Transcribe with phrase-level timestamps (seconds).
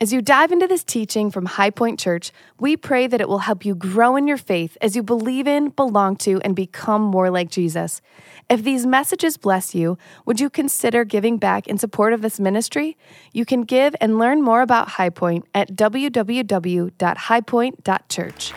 [0.00, 3.40] As you dive into this teaching from High Point Church, we pray that it will
[3.40, 7.30] help you grow in your faith as you believe in, belong to, and become more
[7.30, 8.00] like Jesus.
[8.48, 12.96] If these messages bless you, would you consider giving back in support of this ministry?
[13.32, 18.52] You can give and learn more about High Point at www.highpoint.church.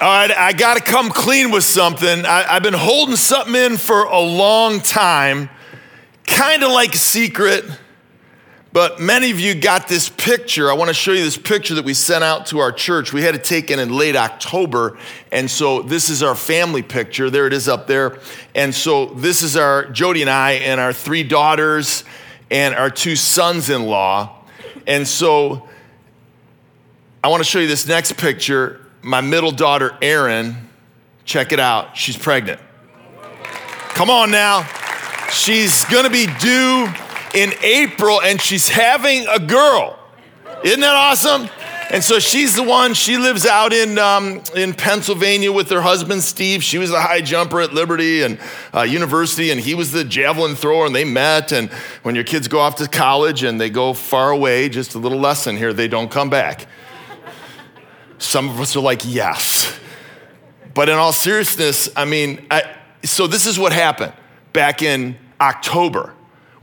[0.00, 2.24] All right, I got to come clean with something.
[2.24, 5.50] I, have been holding something in for a long time,
[6.26, 7.66] kind of like a secret
[8.76, 10.70] but many of you got this picture.
[10.70, 13.10] I want to show you this picture that we sent out to our church.
[13.10, 14.98] We had it taken in late October.
[15.32, 17.30] And so this is our family picture.
[17.30, 18.18] There it is up there.
[18.54, 22.04] And so this is our Jody and I and our three daughters
[22.50, 24.44] and our two sons in law.
[24.86, 25.66] And so
[27.24, 28.84] I want to show you this next picture.
[29.00, 30.54] My middle daughter, Erin,
[31.24, 31.96] check it out.
[31.96, 32.60] She's pregnant.
[33.94, 34.64] Come on now.
[35.30, 37.05] She's going to be due
[37.36, 39.98] in April and she's having a girl.
[40.64, 41.50] Isn't that awesome?
[41.90, 46.22] And so she's the one, she lives out in, um, in Pennsylvania with her husband,
[46.22, 46.64] Steve.
[46.64, 48.40] She was a high jumper at Liberty and
[48.74, 51.52] uh, University, and he was the javelin thrower, and they met.
[51.52, 51.70] And
[52.02, 55.20] when your kids go off to college and they go far away, just a little
[55.20, 56.66] lesson here, they don't come back.
[58.18, 59.78] Some of us are like, yes.
[60.74, 62.64] But in all seriousness, I mean, I,
[63.04, 64.14] so this is what happened
[64.52, 66.15] back in October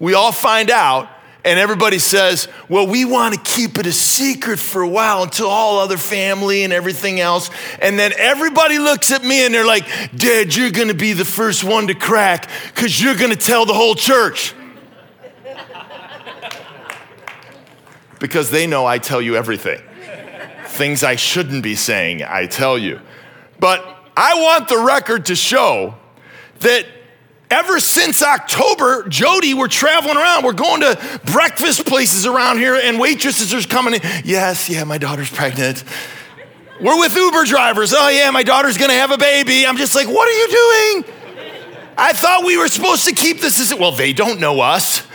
[0.03, 1.07] we all find out,
[1.45, 5.47] and everybody says, Well, we want to keep it a secret for a while until
[5.47, 7.49] all other family and everything else.
[7.81, 11.23] And then everybody looks at me and they're like, Dad, you're going to be the
[11.23, 14.53] first one to crack because you're going to tell the whole church.
[18.19, 19.81] because they know I tell you everything.
[20.65, 22.99] Things I shouldn't be saying, I tell you.
[23.57, 23.79] But
[24.17, 25.95] I want the record to show
[26.59, 26.85] that
[27.53, 30.43] Ever since October, Jody, we're traveling around.
[30.43, 34.01] We're going to breakfast places around here, and waitresses are coming in.
[34.25, 35.83] Yes, yeah, my daughter's pregnant.
[36.81, 37.93] We're with Uber drivers.
[37.95, 39.67] Oh, yeah, my daughter's gonna have a baby.
[39.67, 40.47] I'm just like, what are you
[41.03, 41.15] doing?
[41.95, 45.05] I thought we were supposed to keep this as well, they don't know us.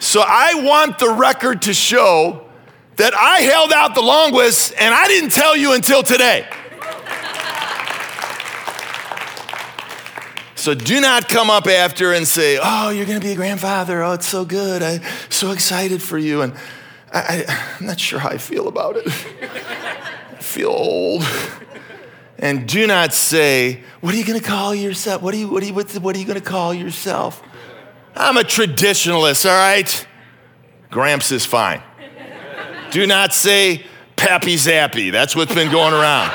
[0.00, 2.48] so I want the record to show
[2.96, 6.48] that I held out the longest and I didn't tell you until today.
[10.62, 14.00] So do not come up after and say, Oh, you're going to be a grandfather.
[14.04, 14.80] Oh, it's so good.
[14.80, 16.42] I'm so excited for you.
[16.42, 16.54] And
[17.12, 17.44] I,
[17.80, 19.08] am not sure how I feel about it.
[19.08, 21.26] I feel old.
[22.38, 25.20] And do not say, What are you going to call yourself?
[25.20, 27.42] What are you, what are you, what are you going to call yourself?
[28.14, 30.06] I'm a traditionalist, all right?
[30.92, 31.82] Gramps is fine.
[32.92, 33.84] Do not say
[34.14, 35.10] Pappy Zappy.
[35.10, 36.30] That's what's been going around.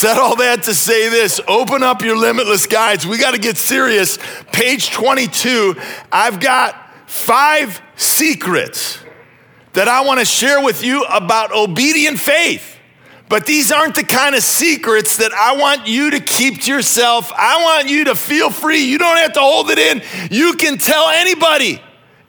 [0.00, 3.06] Said all that to say this open up your limitless guides.
[3.06, 4.18] We got to get serious.
[4.50, 5.74] Page 22,
[6.10, 6.74] I've got
[7.04, 8.98] five secrets
[9.74, 12.78] that I want to share with you about obedient faith.
[13.28, 17.30] But these aren't the kind of secrets that I want you to keep to yourself.
[17.36, 18.84] I want you to feel free.
[18.84, 20.02] You don't have to hold it in.
[20.30, 21.78] You can tell anybody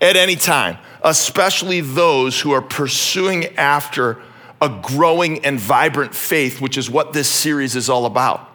[0.01, 4.21] at any time, especially those who are pursuing after
[4.61, 8.47] a growing and vibrant faith, which is what this series is all about.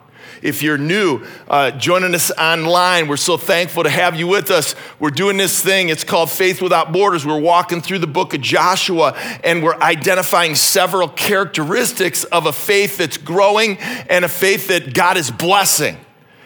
[0.43, 4.75] If you're new, uh, joining us online, we're so thankful to have you with us.
[5.01, 7.27] We're doing this thing, it's called Faith Without Borders.
[7.27, 12.99] We're walking through the book of Joshua and we're identifying several characteristics of a faith
[12.99, 15.97] that's growing and a faith that God is blessing.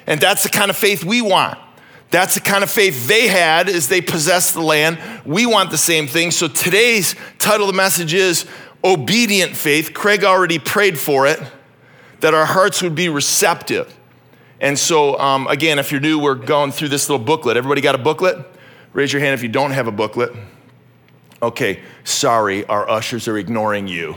[0.06, 1.58] And that's the kind of faith we want.
[2.10, 4.98] That's the kind of faith they had as they possessed the land.
[5.24, 6.32] We want the same thing.
[6.32, 8.46] So today's title of the message is
[8.82, 9.92] obedient faith.
[9.94, 11.40] Craig already prayed for it,
[12.20, 13.96] that our hearts would be receptive.
[14.60, 17.56] And so, um, again, if you're new, we're going through this little booklet.
[17.56, 18.38] Everybody got a booklet?
[18.92, 20.34] Raise your hand if you don't have a booklet.
[21.42, 24.16] Okay, sorry, our ushers are ignoring you.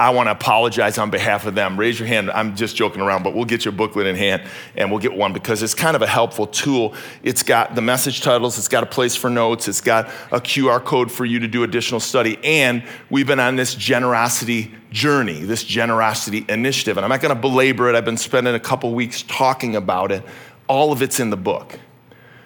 [0.00, 1.78] I want to apologize on behalf of them.
[1.78, 2.30] Raise your hand.
[2.30, 4.42] I'm just joking around, but we'll get your booklet in hand
[4.74, 6.94] and we'll get one because it's kind of a helpful tool.
[7.22, 10.82] It's got the message titles, it's got a place for notes, it's got a QR
[10.82, 12.38] code for you to do additional study.
[12.42, 16.96] And we've been on this generosity journey, this generosity initiative.
[16.96, 17.94] And I'm not going to belabor it.
[17.94, 20.22] I've been spending a couple weeks talking about it.
[20.66, 21.78] All of it's in the book.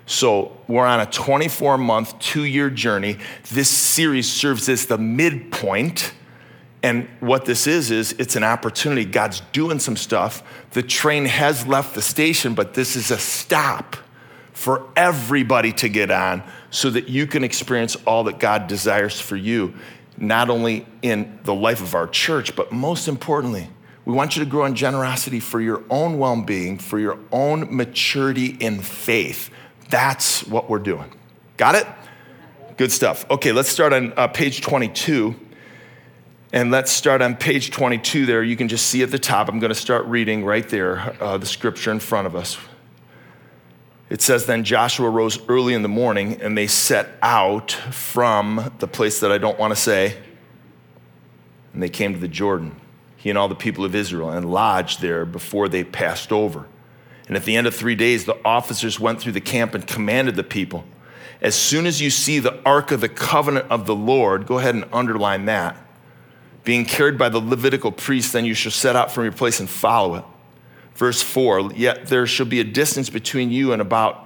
[0.07, 3.19] So we're on a 24 month, two year journey.
[3.53, 6.15] This series serves as the midpoint
[6.85, 9.07] and what this is, is it's an opportunity.
[9.07, 10.43] God's doing some stuff.
[10.73, 13.97] The train has left the station, but this is a stop
[14.53, 19.35] for everybody to get on so that you can experience all that God desires for
[19.35, 19.73] you,
[20.19, 23.71] not only in the life of our church, but most importantly,
[24.05, 27.75] we want you to grow in generosity for your own well being, for your own
[27.75, 29.49] maturity in faith.
[29.89, 31.15] That's what we're doing.
[31.57, 31.87] Got it?
[32.77, 33.25] Good stuff.
[33.31, 35.35] Okay, let's start on uh, page 22.
[36.55, 38.41] And let's start on page 22 there.
[38.41, 39.49] You can just see at the top.
[39.49, 42.57] I'm going to start reading right there uh, the scripture in front of us.
[44.09, 48.87] It says, Then Joshua rose early in the morning and they set out from the
[48.87, 50.17] place that I don't want to say.
[51.73, 52.81] And they came to the Jordan,
[53.17, 56.69] he and all the people of Israel, and lodged there before they passed over.
[57.27, 60.37] And at the end of three days, the officers went through the camp and commanded
[60.37, 60.85] the people
[61.43, 64.77] As soon as you see the ark of the covenant of the Lord, go ahead
[64.77, 65.84] and underline that,
[66.65, 69.69] being carried by the Levitical priest, then you shall set out from your place and
[69.69, 70.25] follow it.
[70.95, 74.21] Verse 4 Yet there shall be a distance between you and about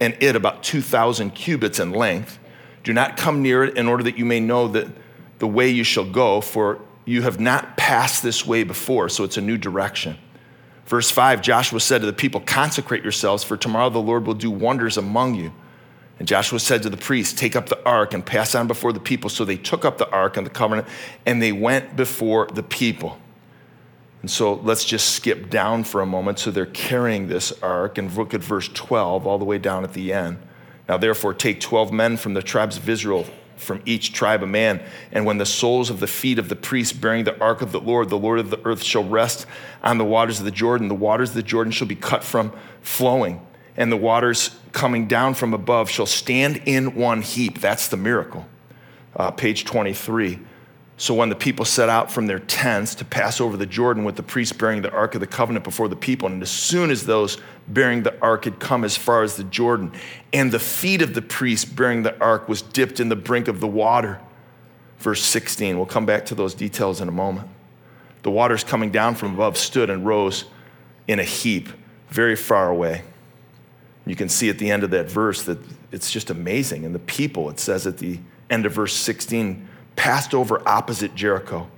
[0.00, 2.38] and it about 2,000 cubits in length.
[2.82, 4.88] Do not come near it in order that you may know that
[5.38, 9.36] the way you shall go, for you have not passed this way before, so it's
[9.36, 10.18] a new direction.
[10.86, 14.50] Verse 5 Joshua said to the people, Consecrate yourselves, for tomorrow the Lord will do
[14.50, 15.52] wonders among you.
[16.18, 19.00] And Joshua said to the priests, Take up the ark and pass on before the
[19.00, 19.30] people.
[19.30, 20.86] So they took up the ark and the covenant,
[21.26, 23.18] and they went before the people.
[24.22, 26.38] And so let's just skip down for a moment.
[26.38, 29.92] So they're carrying this ark, and look at verse 12 all the way down at
[29.92, 30.38] the end.
[30.88, 33.26] Now, therefore, take 12 men from the tribes of Israel
[33.56, 34.82] from each tribe a man.
[35.12, 37.80] And when the soles of the feet of the priests bearing the ark of the
[37.80, 39.46] Lord, the Lord of the earth, shall rest
[39.82, 42.52] on the waters of the Jordan, the waters of the Jordan shall be cut from
[42.80, 43.44] flowing,
[43.76, 47.60] and the waters coming down from above shall stand in one heap.
[47.60, 48.46] That's the miracle.
[49.16, 50.40] Uh, page 23.
[50.96, 54.16] So when the people set out from their tents to pass over the Jordan with
[54.16, 57.06] the priests bearing the ark of the covenant before the people, and as soon as
[57.06, 59.92] those bearing the ark had come as far as the Jordan,
[60.32, 63.60] and the feet of the priest bearing the ark was dipped in the brink of
[63.60, 64.20] the water.
[64.98, 67.48] Verse 16, we'll come back to those details in a moment.
[68.22, 70.44] The waters coming down from above stood and rose
[71.08, 71.68] in a heap
[72.08, 73.02] very far away.
[74.06, 75.58] You can see at the end of that verse that
[75.90, 76.84] it's just amazing.
[76.84, 78.20] And the people, it says at the
[78.50, 81.68] end of verse 16, passed over opposite Jericho.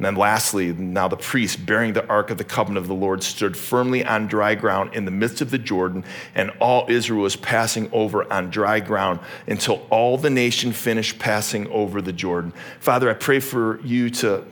[0.00, 3.22] And then lastly, now the priest bearing the ark of the covenant of the Lord
[3.22, 7.36] stood firmly on dry ground in the midst of the Jordan, and all Israel was
[7.36, 12.54] passing over on dry ground until all the nation finished passing over the Jordan.
[12.78, 14.46] Father, I pray for you to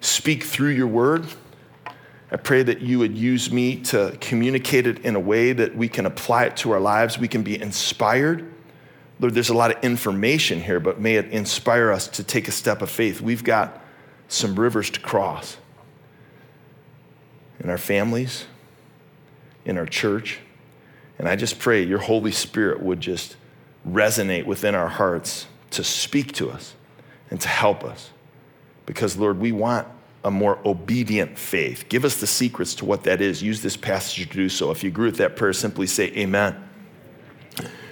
[0.00, 1.26] speak through your word.
[2.30, 5.88] I pray that you would use me to communicate it in a way that we
[5.88, 7.18] can apply it to our lives.
[7.18, 8.52] We can be inspired
[9.18, 12.52] Lord, there's a lot of information here, but may it inspire us to take a
[12.52, 13.20] step of faith.
[13.20, 13.82] We've got
[14.28, 15.56] some rivers to cross
[17.60, 18.44] in our families,
[19.64, 20.40] in our church.
[21.18, 23.36] And I just pray your Holy Spirit would just
[23.88, 26.74] resonate within our hearts to speak to us
[27.30, 28.10] and to help us.
[28.84, 29.88] Because, Lord, we want
[30.26, 31.88] a more obedient faith.
[31.88, 33.42] Give us the secrets to what that is.
[33.42, 34.72] Use this passage to do so.
[34.72, 36.68] If you agree with that prayer, simply say amen.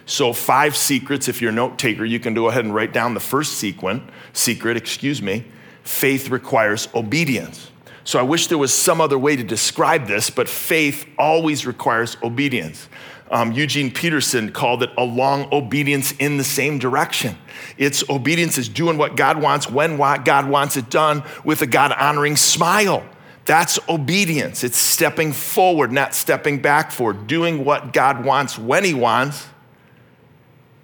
[0.04, 1.28] So, five secrets.
[1.28, 4.02] If you're a note taker, you can go ahead and write down the first sequence,
[4.32, 5.46] secret, excuse me.
[5.84, 7.70] Faith requires obedience.
[8.02, 12.16] So, I wish there was some other way to describe this, but faith always requires
[12.22, 12.88] obedience.
[13.30, 17.36] Um, Eugene Peterson called it a long obedience in the same direction.
[17.78, 21.92] It's obedience is doing what God wants when God wants it done with a God
[21.92, 23.02] honoring smile.
[23.46, 24.64] That's obedience.
[24.64, 29.46] It's stepping forward, not stepping back for doing what God wants when He wants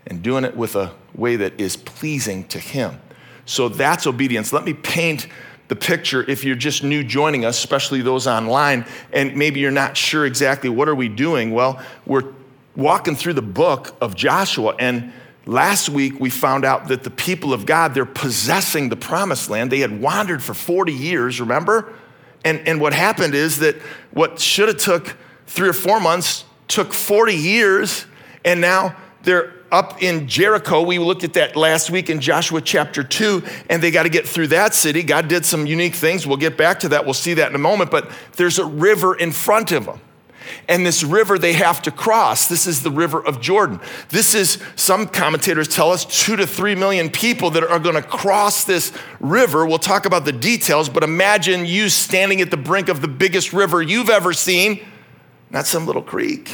[0.06, 3.00] and doing it with a way that is pleasing to Him.
[3.46, 4.52] So that's obedience.
[4.52, 5.26] Let me paint
[5.70, 9.96] the picture if you're just new joining us, especially those online, and maybe you're not
[9.96, 11.52] sure exactly what are we doing.
[11.52, 12.34] Well, we're
[12.76, 15.14] walking through the book of Joshua and
[15.46, 19.72] Last week, we found out that the people of God, they're possessing the promised land.
[19.72, 21.94] They had wandered for 40 years, remember?
[22.44, 23.76] And, and what happened is that
[24.10, 28.04] what should have took three or four months took 40 years,
[28.44, 30.82] and now they're up in Jericho.
[30.82, 34.26] We looked at that last week in Joshua chapter 2, and they got to get
[34.26, 35.02] through that city.
[35.02, 36.26] God did some unique things.
[36.26, 37.04] We'll get back to that.
[37.04, 37.90] We'll see that in a moment.
[37.90, 40.00] But there's a river in front of them.
[40.68, 42.48] And this river they have to cross.
[42.48, 43.80] This is the river of Jordan.
[44.08, 48.02] This is, some commentators tell us, two to three million people that are going to
[48.02, 49.66] cross this river.
[49.66, 53.52] We'll talk about the details, but imagine you standing at the brink of the biggest
[53.52, 54.84] river you've ever seen,
[55.50, 56.50] not some little creek.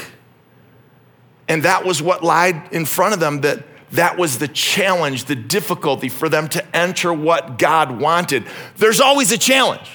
[1.49, 5.37] And that was what lied in front of them that that was the challenge, the
[5.37, 8.45] difficulty for them to enter what God wanted.
[8.77, 9.89] There's always a challenge.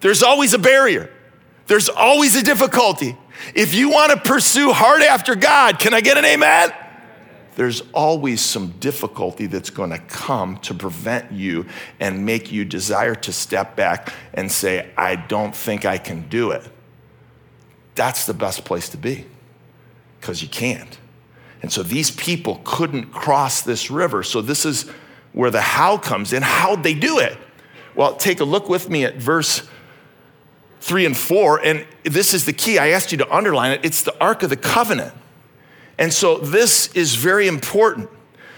[0.00, 1.10] There's always a barrier.
[1.66, 3.16] There's always a difficulty.
[3.54, 6.72] If you want to pursue hard after God, can I get an amen?
[7.54, 11.66] There's always some difficulty that's going to come to prevent you
[11.98, 16.50] and make you desire to step back and say, I don't think I can do
[16.50, 16.68] it.
[17.94, 19.26] That's the best place to be
[20.26, 20.98] because you can't.
[21.62, 24.24] And so these people couldn't cross this river.
[24.24, 24.90] So this is
[25.32, 26.42] where the how comes in.
[26.42, 27.38] How'd they do it?
[27.94, 29.68] Well, take a look with me at verse
[30.80, 31.64] three and four.
[31.64, 32.76] And this is the key.
[32.76, 33.84] I asked you to underline it.
[33.84, 35.14] It's the Ark of the Covenant.
[35.96, 38.10] And so this is very important.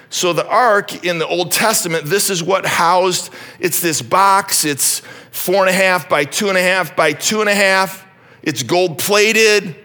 [0.08, 5.00] So the ark in the Old Testament, this is what housed, it's this box, it's
[5.32, 8.06] four and a half by two and a half by two and a half.
[8.42, 9.76] It's gold plated.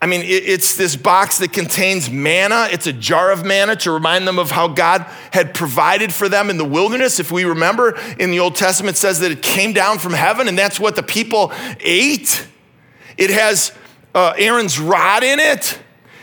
[0.00, 2.68] I mean, it's this box that contains manna.
[2.70, 6.50] It's a jar of manna to remind them of how God had provided for them
[6.50, 7.18] in the wilderness.
[7.18, 10.56] If we remember in the Old Testament, says that it came down from heaven and
[10.56, 12.46] that's what the people ate.
[13.16, 13.72] It has
[14.14, 15.80] uh, Aaron's rod in it.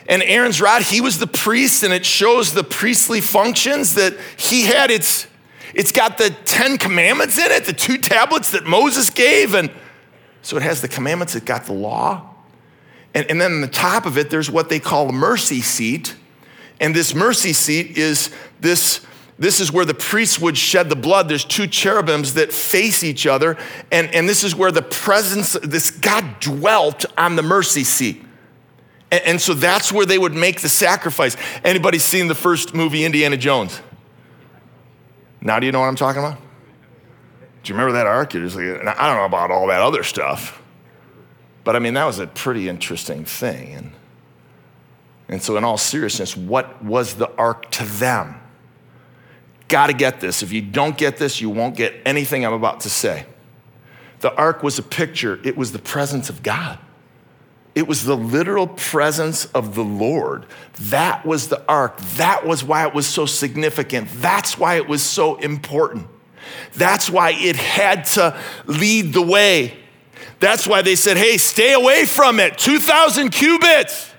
[0.07, 4.65] And Aaron's rod, he was the priest, and it shows the priestly functions that he
[4.65, 4.91] had.
[4.91, 5.25] It's,
[5.73, 9.55] it's got the Ten Commandments in it, the two tablets that Moses gave.
[9.55, 9.71] And
[10.43, 12.34] so it has the commandments it got the law.
[13.15, 16.15] And, and then on the top of it, there's what they call a mercy seat.
[16.81, 18.29] And this mercy seat is
[18.59, 19.05] this,
[19.39, 21.29] this is where the priests would shed the blood.
[21.29, 23.57] There's two cherubims that face each other.
[23.89, 28.21] And, and this is where the presence, this God dwelt on the mercy seat.
[29.11, 31.37] And, and so that's where they would make the sacrifice.
[31.63, 33.81] Anybody seen the first movie, Indiana Jones?
[35.39, 36.37] Now do you know what I'm talking about?
[37.63, 38.33] Do you remember that ark?
[38.33, 40.61] You're just like, I don't know about all that other stuff.
[41.65, 43.73] But I mean, that was a pretty interesting thing.
[43.73, 43.91] And,
[45.27, 48.39] and so, in all seriousness, what was the ark to them?
[49.67, 50.43] Got to get this.
[50.43, 53.25] If you don't get this, you won't get anything I'm about to say.
[54.19, 56.79] The ark was a picture, it was the presence of God.
[57.73, 60.45] It was the literal presence of the Lord.
[60.79, 61.99] That was the ark.
[62.15, 64.07] That was why it was so significant.
[64.13, 66.07] That's why it was so important.
[66.75, 69.77] That's why it had to lead the way.
[70.39, 72.57] That's why they said, hey, stay away from it.
[72.57, 74.11] 2,000 cubits.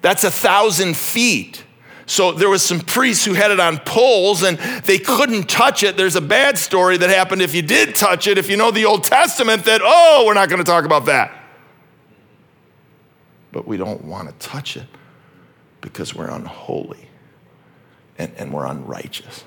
[0.00, 1.64] That's a thousand feet.
[2.06, 5.96] So there was some priests who had it on poles and they couldn't touch it.
[5.96, 8.86] There's a bad story that happened if you did touch it, if you know the
[8.86, 11.32] Old Testament, that, oh, we're not going to talk about that.
[13.52, 14.86] But we don't want to touch it
[15.82, 17.08] because we're unholy
[18.16, 19.44] and, and we're unrighteous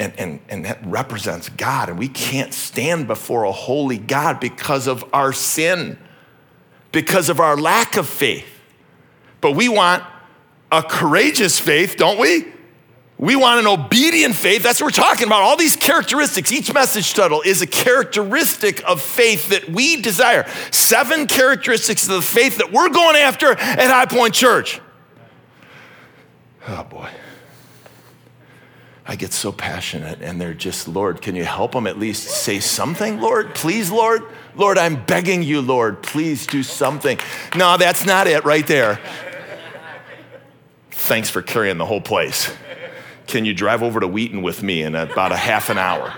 [0.00, 1.90] and, and, and that represents God.
[1.90, 5.98] And we can't stand before a holy God because of our sin,
[6.90, 8.48] because of our lack of faith.
[9.42, 10.02] But we want
[10.72, 12.46] a courageous faith, don't we?
[13.18, 14.62] We want an obedient faith.
[14.62, 15.42] That's what we're talking about.
[15.42, 20.48] All these characteristics, each message title is a characteristic of faith that we desire.
[20.70, 24.80] Seven characteristics of the faith that we're going after at High Point Church.
[26.66, 27.10] Oh boy.
[29.06, 32.60] I get so passionate, and they're just, Lord, can you help them at least say
[32.60, 33.54] something, Lord?
[33.54, 34.22] Please, Lord?
[34.54, 37.18] Lord, I'm begging you, Lord, please do something.
[37.56, 39.00] No, that's not it right there.
[40.90, 42.52] Thanks for carrying the whole place.
[43.26, 46.12] Can you drive over to Wheaton with me in about a half an hour?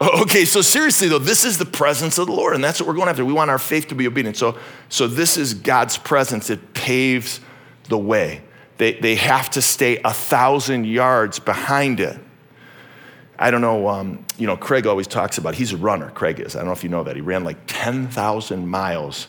[0.00, 2.94] Okay, so seriously though, this is the presence of the Lord, and that's what we're
[2.94, 3.24] going after.
[3.24, 4.36] We want our faith to be obedient.
[4.36, 4.58] So,
[4.88, 6.50] so this is God's presence.
[6.50, 7.40] It paves
[7.88, 8.42] the way.
[8.78, 12.18] They, they have to stay a thousand yards behind it.
[13.38, 16.54] I don't know, um, you know, Craig always talks about, he's a runner, Craig is.
[16.54, 17.16] I don't know if you know that.
[17.16, 19.26] He ran like 10,000 miles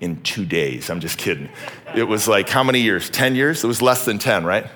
[0.00, 0.90] in two days.
[0.90, 1.48] I'm just kidding.
[1.94, 3.08] It was like how many years?
[3.08, 3.64] 10 years?
[3.64, 4.66] It was less than 10, right?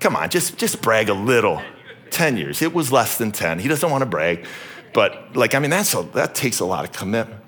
[0.00, 1.62] Come on, just, just brag a little.
[2.10, 2.62] 10 years.
[2.62, 3.58] It was less than 10.
[3.58, 4.46] He doesn't want to brag.
[4.92, 7.40] But like, I mean, that's a, that takes a lot of commitment.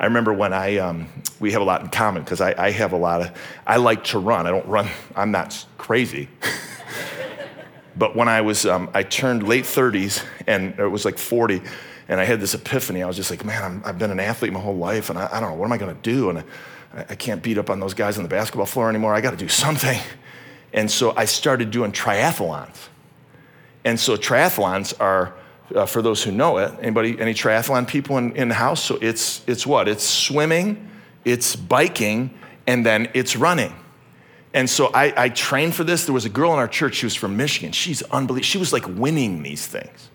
[0.00, 1.08] I remember when I, um,
[1.40, 3.30] we have a lot in common because I, I have a lot of,
[3.66, 4.46] I like to run.
[4.46, 6.30] I don't run, I'm not crazy.
[7.98, 11.60] but when I was, um, I turned late 30s and it was like 40
[12.08, 13.02] and I had this epiphany.
[13.02, 15.28] I was just like, man, i have been an athlete my whole life and I,
[15.30, 16.30] I don't know, what am I going to do?
[16.30, 16.44] And I,
[17.10, 19.12] I can't beat up on those guys on the basketball floor anymore.
[19.12, 20.00] I got to do something.
[20.72, 22.88] And so I started doing triathlons.
[23.84, 25.34] And so triathlons are,
[25.74, 26.72] uh, for those who know it.
[26.80, 28.82] Anybody, any triathlon people in, in the house?
[28.84, 29.88] So it's, it's what?
[29.88, 30.88] It's swimming,
[31.24, 32.34] it's biking,
[32.66, 33.74] and then it's running.
[34.52, 36.06] And so I, I trained for this.
[36.06, 37.72] There was a girl in our church, she was from Michigan.
[37.72, 38.44] She's unbelievable.
[38.44, 40.10] She was like winning these things.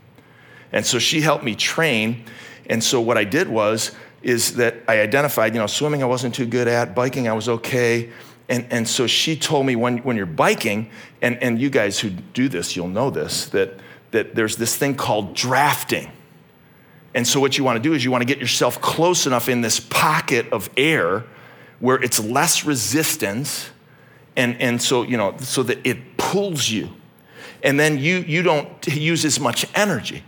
[0.72, 2.26] And so she helped me train.
[2.70, 3.92] And so what I did was,
[4.24, 7.48] is that I identified, you know, swimming I wasn't too good at, biking I was
[7.48, 8.10] okay.
[8.50, 10.90] And, and so she told me when, when you're biking,
[11.22, 13.80] and, and you guys who do this, you'll know this, that
[14.16, 16.12] that there's this thing called drafting.
[17.14, 19.48] And so, what you want to do is you want to get yourself close enough
[19.48, 21.24] in this pocket of air
[21.80, 23.70] where it's less resistance.
[24.36, 26.90] And, and so, you know, so that it pulls you.
[27.64, 30.24] And then you, you don't use as much energy.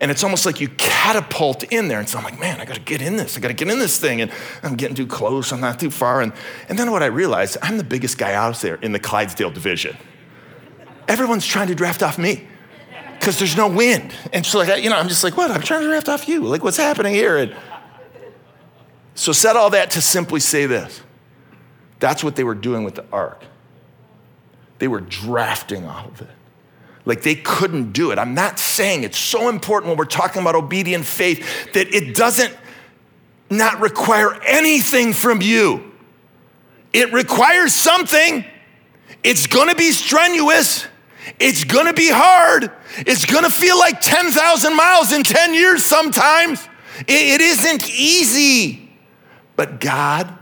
[0.00, 2.00] And it's almost like you catapult in there.
[2.00, 3.36] And so I'm like, man, I got to get in this.
[3.36, 4.20] I got to get in this thing.
[4.20, 4.32] And
[4.64, 5.52] I'm getting too close.
[5.52, 6.20] I'm not too far.
[6.20, 6.32] And,
[6.68, 9.96] and then what I realized, I'm the biggest guy out there in the Clydesdale division.
[11.06, 12.48] Everyone's trying to draft off me
[13.24, 14.12] because there's no wind.
[14.34, 15.50] And she's like, you know, I'm just like, what?
[15.50, 16.42] I'm trying to draft off you.
[16.42, 17.38] Like, what's happening here?
[17.38, 17.56] And
[19.14, 21.00] so, said all that to simply say this
[22.00, 23.42] that's what they were doing with the ark.
[24.78, 26.34] They were drafting off of it.
[27.06, 28.18] Like they couldn't do it.
[28.18, 32.54] I'm not saying it's so important when we're talking about obedient faith that it doesn't
[33.48, 35.92] not require anything from you.
[36.92, 38.44] It requires something.
[39.22, 40.86] It's gonna be strenuous.
[41.38, 42.70] It's gonna be hard.
[42.98, 46.66] It's gonna feel like 10,000 miles in 10 years sometimes.
[47.08, 48.90] It isn't easy.
[49.56, 50.36] But God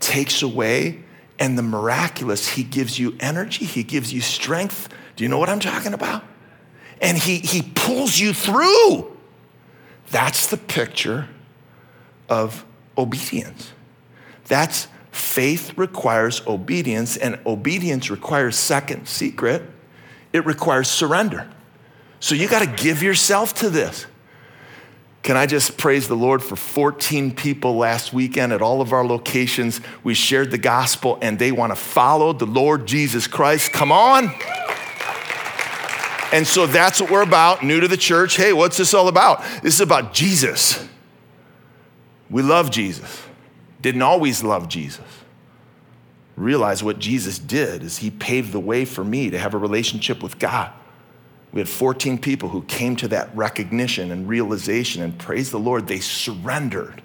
[0.00, 1.02] takes away,
[1.38, 5.48] and the miraculous, He gives you energy, He gives you strength do you know what
[5.48, 6.22] I'm talking about?
[7.00, 9.16] And he, he pulls you through.
[10.12, 11.28] That's the picture
[12.28, 12.64] of
[12.96, 13.72] obedience.
[14.44, 19.64] That's faith requires obedience, and obedience requires second secret,
[20.38, 21.48] it requires surrender.
[22.20, 24.06] So you got to give yourself to this.
[25.22, 29.04] Can I just praise the Lord for 14 people last weekend at all of our
[29.04, 29.80] locations?
[30.02, 33.72] We shared the gospel and they want to follow the Lord Jesus Christ.
[33.72, 34.30] Come on.
[36.32, 38.36] And so that's what we're about, new to the church.
[38.36, 39.42] Hey, what's this all about?
[39.62, 40.86] This is about Jesus.
[42.30, 43.22] We love Jesus.
[43.80, 45.17] Didn't always love Jesus.
[46.38, 50.22] Realize what Jesus did is he paved the way for me to have a relationship
[50.22, 50.70] with God.
[51.50, 55.88] We had 14 people who came to that recognition and realization, and praise the Lord,
[55.88, 57.02] they surrendered.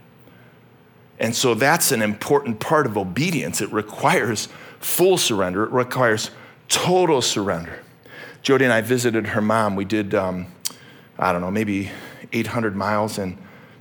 [1.18, 3.60] And so that's an important part of obedience.
[3.60, 4.50] It requires
[4.80, 6.30] full surrender, it requires
[6.68, 7.80] total surrender.
[8.44, 9.75] Jody and I visited her mom.
[9.75, 10.46] We did, um,
[11.18, 11.90] I don't know, maybe
[12.34, 13.40] 800 miles in,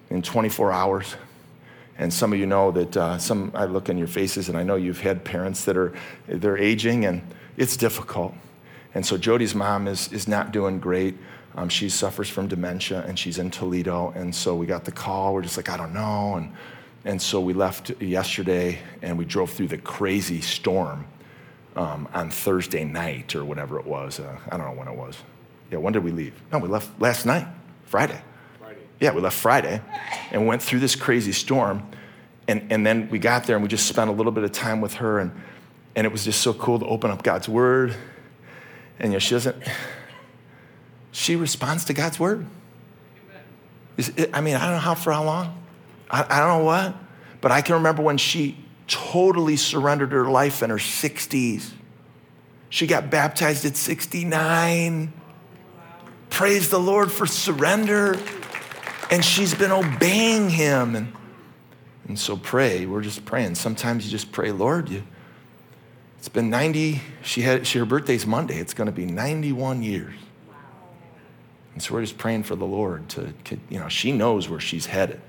[0.08, 1.14] in 24 hours.
[2.02, 4.64] And some of you know that uh, some, I look in your faces and I
[4.64, 5.92] know you've had parents that are,
[6.26, 7.22] they're aging and
[7.56, 8.34] it's difficult.
[8.92, 11.16] And so Jody's mom is, is not doing great.
[11.54, 14.12] Um, she suffers from dementia and she's in Toledo.
[14.16, 15.32] And so we got the call.
[15.32, 16.34] We're just like, I don't know.
[16.34, 16.52] And,
[17.04, 21.06] and so we left yesterday and we drove through the crazy storm
[21.76, 24.18] um, on Thursday night or whatever it was.
[24.18, 25.16] Uh, I don't know when it was.
[25.70, 26.34] Yeah, when did we leave?
[26.50, 27.46] No, we left last night,
[27.84, 28.20] Friday.
[29.02, 29.82] Yeah, we left Friday
[30.30, 31.82] and went through this crazy storm.
[32.46, 34.80] And, and then we got there and we just spent a little bit of time
[34.80, 35.18] with her.
[35.18, 35.32] And,
[35.96, 37.96] and it was just so cool to open up God's word.
[39.00, 39.56] And you know, she doesn't,
[41.10, 42.46] she responds to God's word.
[43.96, 45.60] It, I mean, I don't know how for how long.
[46.08, 46.94] I, I don't know what.
[47.40, 51.72] But I can remember when she totally surrendered her life in her 60s.
[52.68, 55.12] She got baptized at 69.
[56.30, 58.16] Praise the Lord for surrender.
[59.12, 60.96] And she's been obeying him.
[60.96, 61.12] And,
[62.08, 62.86] and so pray.
[62.86, 63.56] We're just praying.
[63.56, 65.02] Sometimes you just pray, Lord, you,
[66.16, 68.56] it's been 90, she had, she, her birthday's Monday.
[68.56, 70.14] It's going to be 91 years.
[71.74, 73.34] And so we're just praying for the Lord to,
[73.68, 75.20] you know, she knows where she's headed.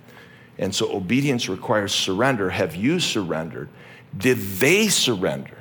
[0.57, 2.51] And so obedience requires surrender.
[2.51, 3.67] Have you surrendered?
[4.17, 5.57] Did they surrender?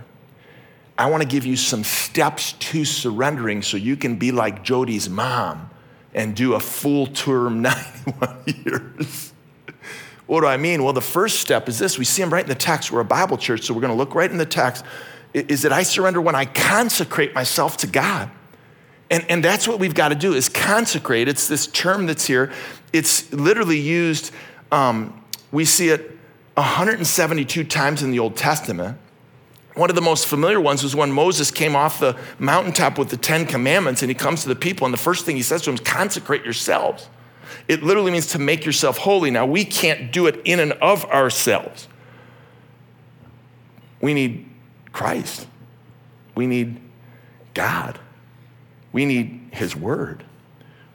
[0.96, 5.10] I want to give you some steps to surrendering so you can be like Jody's
[5.10, 5.70] mom
[6.14, 7.62] and do a full term
[8.06, 9.32] 91 years.
[10.26, 10.82] what do I mean?
[10.82, 11.98] Well, the first step is this.
[11.98, 12.92] We see them right in the text.
[12.92, 14.84] We're a Bible church, so we're going to look right in the text.
[15.34, 18.30] Is that I surrender when I consecrate myself to God.
[19.10, 21.28] And, and that's what we've got to do is consecrate.
[21.28, 22.52] It's this term that's here.
[22.92, 24.30] It's literally used
[24.72, 25.22] um,
[25.52, 26.18] we see it
[26.54, 28.98] 172 times in the Old Testament.
[29.74, 33.16] One of the most familiar ones was when Moses came off the mountaintop with the
[33.16, 35.66] Ten Commandments and he comes to the people, and the first thing he says to
[35.66, 37.08] them is, Consecrate yourselves.
[37.68, 39.30] It literally means to make yourself holy.
[39.30, 41.88] Now, we can't do it in and of ourselves.
[44.00, 44.48] We need
[44.92, 45.46] Christ,
[46.34, 46.80] we need
[47.54, 47.98] God,
[48.92, 50.24] we need His Word,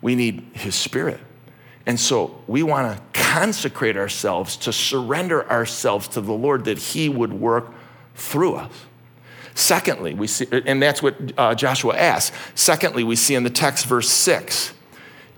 [0.01, 1.19] we need His Spirit.
[1.85, 7.07] And so we want to consecrate ourselves, to surrender ourselves to the Lord that He
[7.07, 7.71] would work
[8.17, 8.71] through us.
[9.56, 12.36] Secondly, we see, and that's what uh, Joshua asks.
[12.53, 14.73] Secondly, we see in the text, verse six,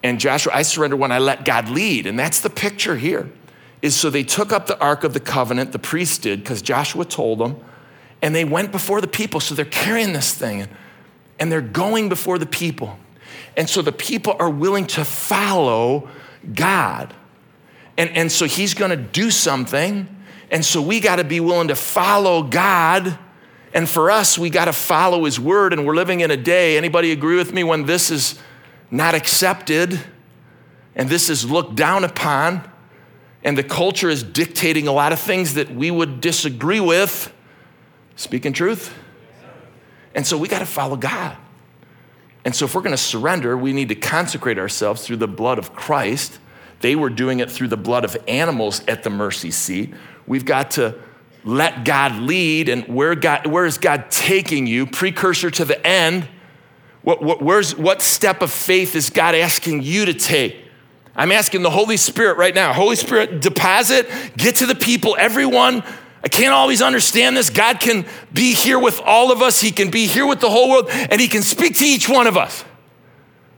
[0.04, 2.08] and Joshua, I surrender when I let God lead.
[2.08, 3.30] And that's the picture here.
[3.82, 7.06] Is so they took up the Ark of the Covenant, the priest did, because Joshua
[7.06, 7.62] told them,
[8.22, 9.40] and they went before the people.
[9.40, 10.68] So they're carrying this thing,
[11.40, 13.00] and they're going before the people.
[13.56, 16.10] And so the people are willing to follow
[16.54, 17.14] God.
[17.98, 20.08] And, and so he's going to do something.
[20.52, 23.18] And so we got to be willing to follow God.
[23.74, 25.74] And for us, we got to follow his word.
[25.74, 28.40] And we're living in a day, anybody agree with me, when this is
[28.92, 30.00] not accepted?
[31.00, 32.70] and this is looked down upon,
[33.42, 37.34] and the culture is dictating a lot of things that we would disagree with.
[38.18, 38.94] Speaking truth.
[40.14, 41.38] And so we got to follow God.
[42.44, 45.58] And so if we're going to surrender, we need to consecrate ourselves through the blood
[45.58, 46.38] of Christ.
[46.82, 49.94] They were doing it through the blood of animals at the mercy seat.
[50.30, 50.96] We've got to
[51.44, 56.28] let God lead and where, God, where is God taking you, precursor to the end.
[57.02, 60.56] What, what, where's, what step of faith is God asking you to take?
[61.16, 62.74] I'm asking the Holy Spirit right now.
[62.74, 65.84] Holy Spirit, deposit, get to the people, everyone.
[66.24, 67.50] I can't always understand this.
[67.50, 70.70] God can be here with all of us, He can be here with the whole
[70.70, 72.64] world, and He can speak to each one of us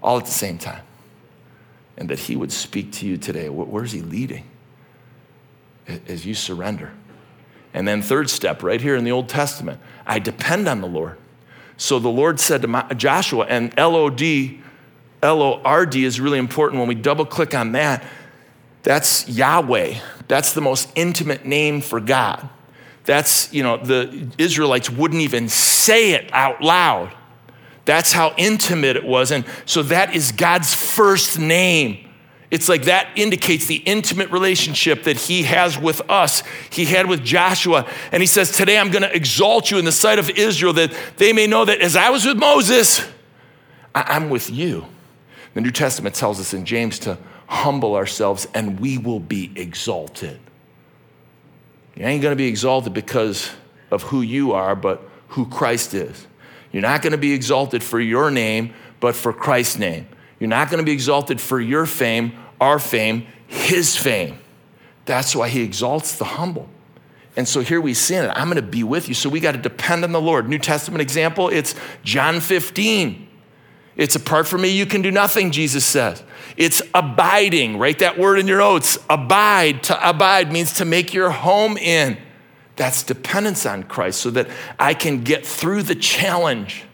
[0.02, 0.84] all at the same time.
[1.98, 3.50] And that He would speak to you today.
[3.50, 4.46] Where's He leading?
[5.88, 6.92] As you surrender.
[7.74, 11.18] And then, third step, right here in the Old Testament, I depend on the Lord.
[11.78, 14.62] So the Lord said to Joshua, and L O D,
[15.24, 18.04] L O R D is really important when we double click on that.
[18.84, 20.00] That's Yahweh.
[20.28, 22.50] That's the most intimate name for God.
[23.04, 27.12] That's, you know, the Israelites wouldn't even say it out loud.
[27.86, 29.32] That's how intimate it was.
[29.32, 32.11] And so that is God's first name.
[32.52, 36.44] It's like that indicates the intimate relationship that he has with us.
[36.70, 37.90] He had with Joshua.
[38.12, 40.94] And he says, Today I'm going to exalt you in the sight of Israel that
[41.16, 43.02] they may know that as I was with Moses,
[43.96, 44.86] I'm with you.
[45.54, 50.40] The New Testament tells us in James to humble ourselves and we will be exalted.
[51.96, 53.50] You ain't going to be exalted because
[53.92, 56.28] of who you are, but who Christ is.
[56.74, 60.08] You're not going to be exalted for your name, but for Christ's name.
[60.42, 64.40] You're not going to be exalted for your fame, our fame, his fame.
[65.06, 66.68] That's why he exalts the humble.
[67.36, 68.28] And so here we see it.
[68.28, 69.14] I'm going to be with you.
[69.14, 70.50] So we got to depend on the Lord.
[70.50, 73.28] New Testament example, it's John 15.
[73.96, 76.24] It's apart from me, you can do nothing, Jesus says.
[76.58, 77.78] It's abiding.
[77.78, 78.98] Write that word in your notes.
[79.12, 79.84] Abide.
[79.84, 82.18] To abide means to make your home in.
[82.78, 84.50] That's dependence on Christ so that
[84.80, 86.86] I can get through the challenge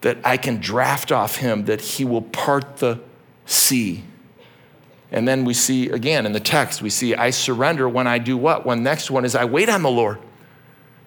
[0.00, 3.00] that I can draft off him, that he will part the
[3.46, 4.04] sea.
[5.12, 8.36] And then we see again in the text, we see I surrender when I do
[8.36, 8.64] what?
[8.64, 10.18] When next one is I wait on the Lord.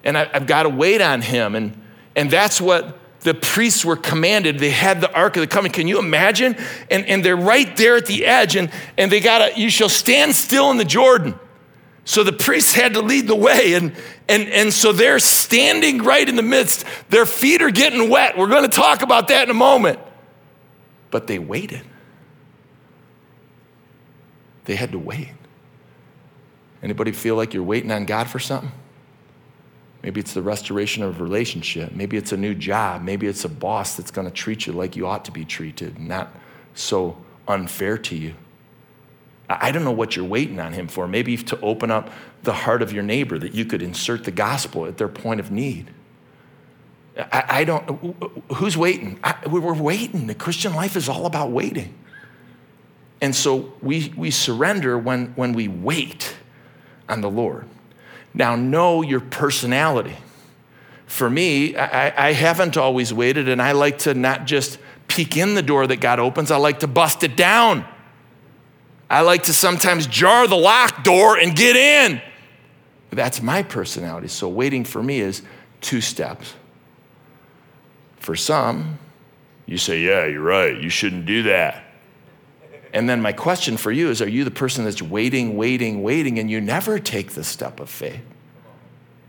[0.04, 1.54] And I, have got to wait on him.
[1.54, 1.80] And,
[2.14, 4.58] and that's what the priests were commanded.
[4.58, 5.74] They had the Ark of the Covenant.
[5.74, 6.56] Can you imagine?
[6.90, 9.88] And, and they're right there at the edge, and, and they got to, you shall
[9.88, 11.34] stand still in the Jordan.
[12.04, 13.72] So the priests had to lead the way.
[13.72, 13.94] And,
[14.28, 16.84] and, and so they're standing right in the midst.
[17.10, 18.38] Their feet are getting wet.
[18.38, 19.98] We're going to talk about that in a moment.
[21.10, 21.82] But they waited.
[24.64, 25.28] They had to wait.
[26.82, 28.72] Anybody feel like you're waiting on God for something?
[30.02, 31.92] Maybe it's the restoration of a relationship.
[31.92, 33.02] Maybe it's a new job.
[33.02, 35.98] Maybe it's a boss that's going to treat you like you ought to be treated,
[35.98, 36.34] not
[36.74, 37.16] so
[37.48, 38.34] unfair to you.
[39.48, 41.06] I don't know what you're waiting on him for.
[41.06, 42.10] Maybe to open up
[42.42, 45.50] the heart of your neighbor that you could insert the gospel at their point of
[45.50, 45.90] need.
[47.16, 48.16] I, I don't,
[48.54, 49.18] who's waiting?
[49.22, 50.26] I, we're waiting.
[50.26, 51.94] The Christian life is all about waiting.
[53.20, 56.36] And so we, we surrender when, when we wait
[57.08, 57.66] on the Lord.
[58.32, 60.16] Now, know your personality.
[61.06, 65.54] For me, I, I haven't always waited, and I like to not just peek in
[65.54, 67.86] the door that God opens, I like to bust it down.
[69.14, 72.20] I like to sometimes jar the locked door and get in.
[73.10, 74.26] That's my personality.
[74.26, 75.42] So waiting for me is
[75.80, 76.54] two steps.
[78.16, 78.98] For some,
[79.66, 80.76] you say, Yeah, you're right.
[80.76, 81.84] You shouldn't do that.
[82.92, 86.40] And then my question for you is Are you the person that's waiting, waiting, waiting,
[86.40, 88.20] and you never take the step of faith?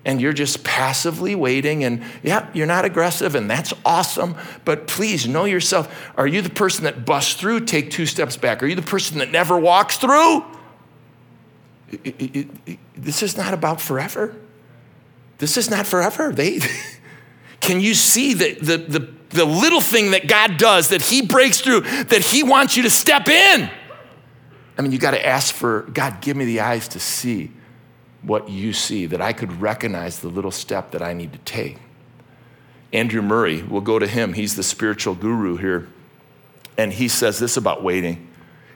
[0.06, 5.28] And you're just passively waiting and yeah you're not aggressive and that's awesome but please
[5.28, 8.63] know yourself are you the person that busts through take two steps back?
[8.63, 10.44] Are you the person that never walks through?
[11.91, 14.36] It, it, it, this is not about forever.
[15.38, 16.32] This is not forever.
[16.32, 16.60] They
[17.60, 21.62] can you see the, the, the, the little thing that god does that he breaks
[21.62, 23.70] through that he wants you to step in?
[24.78, 27.52] I mean you got to ask for god give me the eyes to see
[28.26, 31.78] what you see, that I could recognize the little step that I need to take.
[32.92, 34.34] Andrew Murray, we'll go to him.
[34.34, 35.88] He's the spiritual guru here.
[36.78, 38.30] And he says this about waiting.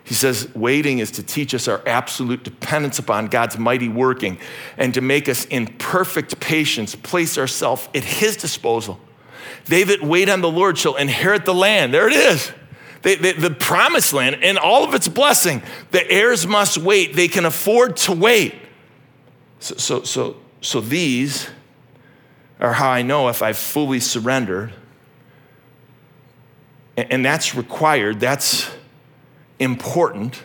[0.04, 4.40] He says, waiting is to teach us our absolute dependence upon God's mighty working
[4.76, 9.00] and to make us in perfect patience place ourselves at His disposal.
[9.66, 11.94] They that wait on the Lord shall inherit the land.
[11.94, 12.52] There it is.
[13.04, 15.62] They, they, the promised land and all of its blessing.
[15.92, 17.16] The heirs must wait.
[17.16, 18.56] They can afford to wait.
[19.60, 21.50] So, so, so, so these
[22.60, 24.74] are how I know if I've fully surrendered.
[26.98, 28.20] And that's required.
[28.20, 28.70] That's
[29.60, 30.44] important.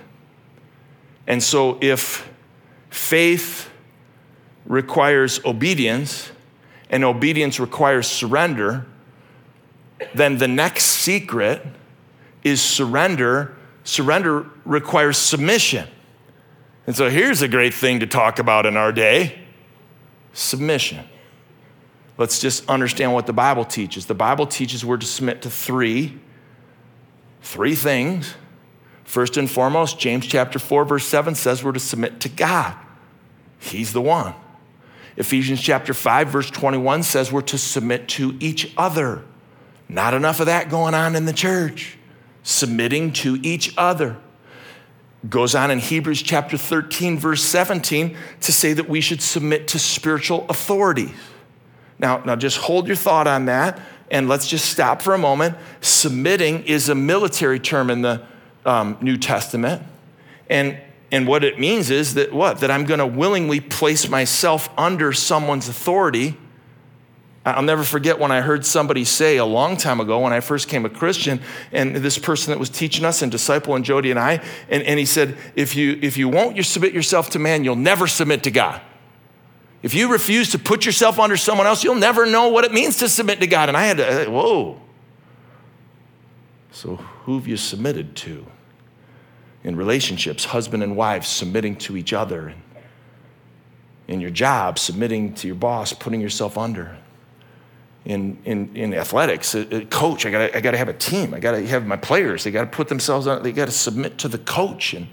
[1.27, 2.31] And so if
[2.91, 3.71] faith
[4.67, 6.31] requires obedience
[6.91, 8.87] and obedience requires surrender,
[10.15, 11.65] then the next secret
[12.45, 13.57] is surrender.
[13.85, 15.89] Surrender requires submission.
[16.87, 19.39] And so here's a great thing to talk about in our day
[20.33, 21.09] submission.
[22.19, 24.07] Let's just understand what the Bible teaches.
[24.07, 26.19] The Bible teaches we're to submit to three,
[27.43, 28.35] three things.
[29.05, 32.77] First and foremost, James chapter 4, verse 7 says we're to submit to God.
[33.59, 34.35] He's the one.
[35.17, 39.25] Ephesians chapter 5, verse 21 says we're to submit to each other.
[39.89, 41.99] Not enough of that going on in the church.
[42.43, 44.17] Submitting to each other.
[45.29, 49.79] Goes on in Hebrews chapter 13, verse 17, to say that we should submit to
[49.79, 51.15] spiritual authorities.
[51.99, 55.57] Now, now just hold your thought on that and let's just stop for a moment.
[55.81, 58.23] Submitting is a military term in the
[58.65, 59.83] um, New Testament.
[60.49, 60.79] And,
[61.11, 62.61] and what it means is that what?
[62.61, 66.37] That I'm going to willingly place myself under someone's authority.
[67.45, 70.67] I'll never forget when I heard somebody say a long time ago when I first
[70.69, 74.19] came a Christian, and this person that was teaching us and disciple and Jody and
[74.19, 77.63] I, and, and he said, if you, if you won't you submit yourself to man,
[77.63, 78.81] you'll never submit to God.
[79.83, 82.97] If you refuse to put yourself under someone else, you'll never know what it means
[82.99, 83.69] to submit to God.
[83.69, 84.81] And I had to, uh, whoa.
[86.73, 88.47] So, who have you submitted to?
[89.63, 92.55] In relationships, husband and wife submitting to each other.
[94.09, 96.97] In your job, submitting to your boss, putting yourself under.
[98.05, 101.33] In, in, in athletics, a, a coach, I gotta, I gotta have a team.
[101.33, 102.45] I gotta have my players.
[102.45, 104.93] They gotta put themselves on, they gotta submit to the coach.
[104.93, 105.09] And,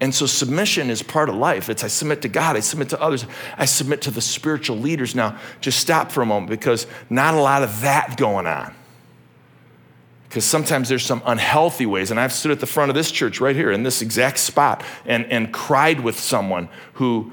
[0.00, 1.68] and so submission is part of life.
[1.68, 3.24] It's I submit to God, I submit to others,
[3.56, 5.14] I submit to the spiritual leaders.
[5.14, 8.74] Now, just stop for a moment because not a lot of that going on.
[10.28, 12.10] Because sometimes there's some unhealthy ways.
[12.10, 14.82] And I've stood at the front of this church right here in this exact spot
[15.04, 17.32] and, and cried with someone who,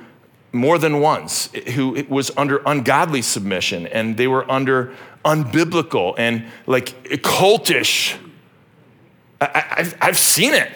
[0.51, 7.03] more than once, who was under ungodly submission and they were under unbiblical and like
[7.21, 8.17] cultish.
[9.41, 10.69] I, have seen it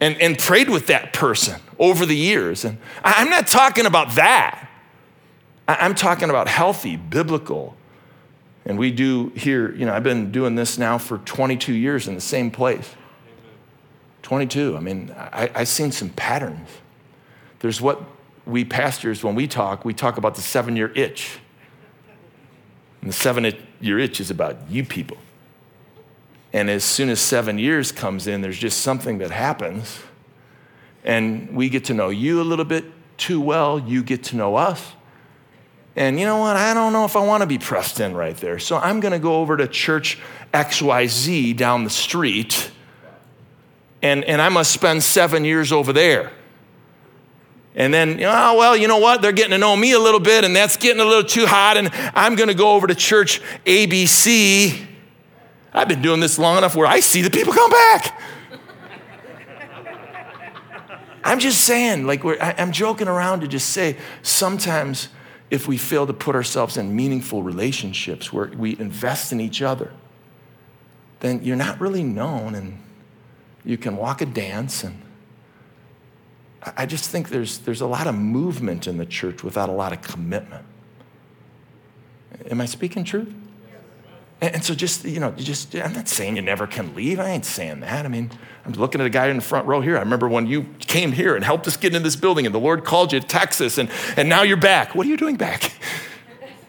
[0.00, 2.64] and, and prayed with that person over the years.
[2.64, 4.68] And I'm not talking about that.
[5.68, 7.76] I'm talking about healthy, biblical.
[8.64, 12.14] And we do here, you know, I've been doing this now for 22 years in
[12.14, 12.94] the same place.
[14.22, 14.76] 22.
[14.76, 16.68] I mean, I, I've seen some patterns.
[17.60, 18.02] There's what
[18.46, 21.38] we pastors, when we talk, we talk about the seven year itch.
[23.00, 25.18] And the seven year itch is about you people.
[26.52, 30.00] And as soon as seven years comes in, there's just something that happens.
[31.04, 32.84] And we get to know you a little bit
[33.18, 33.78] too well.
[33.78, 34.92] You get to know us.
[35.96, 36.56] And you know what?
[36.56, 38.58] I don't know if I want to be pressed in right there.
[38.58, 40.18] So I'm going to go over to church
[40.52, 42.70] XYZ down the street.
[44.02, 46.32] And, and I must spend seven years over there.
[47.76, 49.22] And then, oh, well, you know what?
[49.22, 51.76] They're getting to know me a little bit, and that's getting a little too hot.
[51.76, 54.86] And I'm going to go over to church ABC
[55.76, 58.18] I've been doing this long enough where I see the people come back.
[61.24, 65.10] I'm just saying, like, I'm joking around to just say sometimes
[65.50, 69.92] if we fail to put ourselves in meaningful relationships where we invest in each other,
[71.20, 72.78] then you're not really known and
[73.62, 74.82] you can walk a dance.
[74.82, 75.02] And
[76.76, 79.92] I just think there's, there's a lot of movement in the church without a lot
[79.92, 80.64] of commitment.
[82.50, 83.32] Am I speaking truth?
[84.40, 87.18] And, so just, you know, just, I'm not saying you never can leave.
[87.18, 88.04] I ain't saying that.
[88.04, 88.30] I mean,
[88.66, 89.96] I'm looking at a guy in the front row here.
[89.96, 92.60] I remember when you came here and helped us get into this building and the
[92.60, 94.94] Lord called you to Texas and, and now you're back.
[94.94, 95.72] What are you doing back?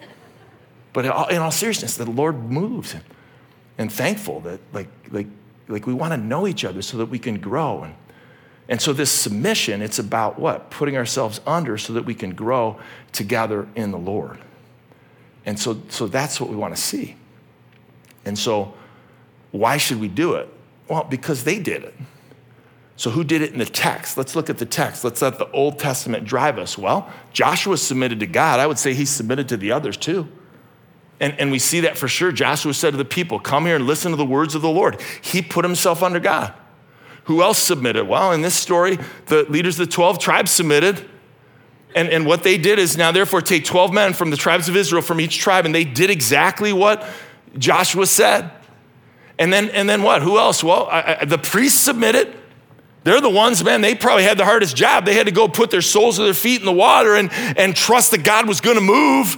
[0.94, 3.04] but in all, in all seriousness, the Lord moves and,
[3.78, 5.28] and thankful that like, like,
[5.68, 7.84] like we want to know each other so that we can grow.
[7.84, 7.96] And,
[8.70, 10.70] and so this submission, it's about what?
[10.70, 12.80] Putting ourselves under so that we can grow
[13.12, 14.40] together in the Lord.
[15.46, 17.16] And so, so that's what we want to see.
[18.26, 18.74] And so,
[19.52, 20.50] why should we do it?
[20.90, 21.96] Well, because they did it.
[22.98, 24.18] So, who did it in the text?
[24.18, 25.06] Let's look at the text.
[25.06, 26.78] Let's let the Old Testament drive us.
[26.78, 28.60] Well, Joshua submitted to God.
[28.60, 30.28] I would say he submitted to the others too.
[31.22, 32.34] And, and we see that for sure.
[32.34, 35.02] Joshua said to the people, Come here and listen to the words of the Lord.
[35.22, 36.54] He put himself under God.
[37.28, 38.06] Who else submitted?
[38.08, 41.08] Well, in this story, the leaders of the 12 tribes submitted.
[41.94, 44.78] And, and what they did is now, therefore, take 12 men from the tribes of
[44.78, 47.06] Israel from each tribe, and they did exactly what
[47.58, 48.50] Joshua said.
[49.38, 50.22] And then, and then what?
[50.22, 50.64] Who else?
[50.64, 52.34] Well, I, I, the priests submitted.
[53.04, 55.06] They're the ones, man, they probably had the hardest job.
[55.06, 57.76] They had to go put their soles of their feet in the water and, and
[57.76, 59.38] trust that God was going to move.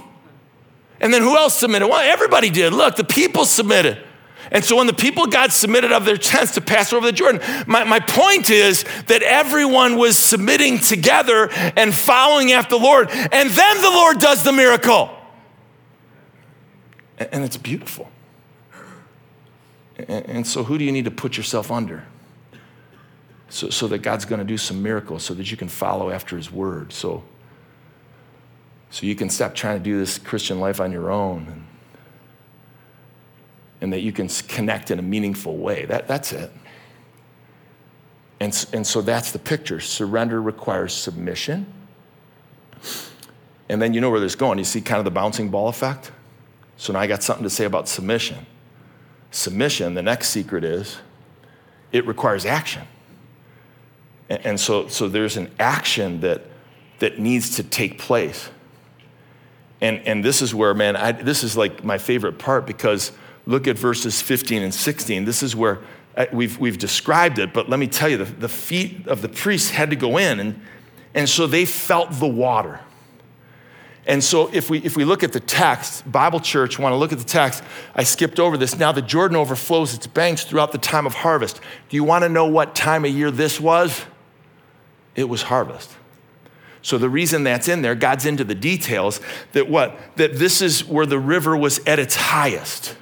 [1.00, 1.88] And then who else submitted?
[1.88, 2.72] Well, everybody did.
[2.72, 4.04] Look, the people submitted.
[4.50, 7.12] And so when the people of God submitted of their tents to pass over the
[7.12, 13.10] Jordan, my, my point is that everyone was submitting together and following after the Lord.
[13.10, 15.10] And then the Lord does the miracle.
[17.18, 18.10] And it's beautiful.
[20.08, 22.04] And so, who do you need to put yourself under?
[23.50, 26.36] So, so that God's going to do some miracles so that you can follow after
[26.36, 26.92] His word.
[26.92, 27.22] So,
[28.90, 31.66] so you can stop trying to do this Christian life on your own
[33.80, 35.84] and, that you can connect in a meaningful way.
[35.86, 36.50] That, that's it.
[38.40, 39.80] And, and so that's the picture.
[39.80, 41.72] Surrender requires submission.
[43.68, 44.58] And then you know where this is going.
[44.58, 46.10] You see kind of the bouncing ball effect?
[46.76, 48.46] So now I got something to say about submission.
[49.30, 50.98] Submission, the next secret is
[51.92, 52.82] it requires action.
[54.28, 56.46] And, and so, so there's an action that,
[57.00, 58.48] that needs to take place.
[59.80, 63.12] And, and this is where, man, I, this is like my favorite part because
[63.50, 65.24] look at verses 15 and 16.
[65.24, 65.80] This is where
[66.16, 69.28] uh, we've, we've described it, but let me tell you the, the feet of the
[69.28, 70.60] priests had to go in, and,
[71.14, 72.80] and so they felt the water.
[74.06, 77.12] And so if we, if we look at the text, Bible Church, want to look
[77.12, 77.62] at the text,
[77.94, 78.78] I skipped over this.
[78.78, 81.60] Now the Jordan overflows its banks throughout the time of harvest.
[81.88, 84.04] Do you want to know what time of year this was?
[85.14, 85.90] It was harvest.
[86.82, 89.20] So the reason that's in there, God's into the details,
[89.52, 89.98] that what?
[90.16, 92.96] That this is where the river was at its highest.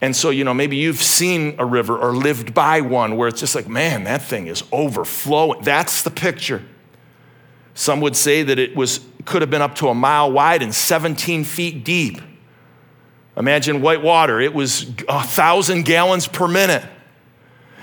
[0.00, 3.40] And so, you know, maybe you've seen a river or lived by one where it's
[3.40, 5.62] just like, man, that thing is overflowing.
[5.62, 6.64] That's the picture.
[7.74, 10.74] Some would say that it was could have been up to a mile wide and
[10.74, 12.20] 17 feet deep.
[13.36, 16.84] Imagine white water, it was a thousand gallons per minute.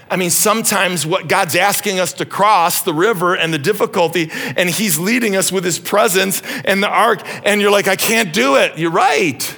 [0.10, 4.70] I mean, sometimes what God's asking us to cross the river and the difficulty, and
[4.70, 8.58] He's leading us with His presence and the ark, and you're like, I can't do
[8.58, 8.78] it.
[8.78, 9.58] You're right.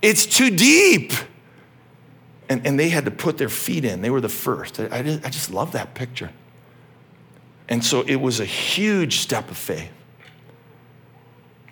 [0.00, 1.12] It's too deep.
[2.48, 4.02] And, and they had to put their feet in.
[4.02, 4.78] They were the first.
[4.78, 6.30] I, I, just, I just love that picture.
[7.68, 9.90] And so it was a huge step of faith.